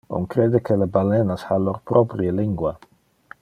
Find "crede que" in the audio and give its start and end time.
0.31-0.77